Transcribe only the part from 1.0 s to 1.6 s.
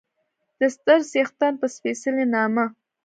څښتن